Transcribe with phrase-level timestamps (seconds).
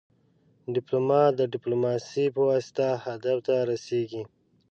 [0.75, 4.23] ډيپلومات د ډيپلوماسي پواسطه هدف ته رسیږي.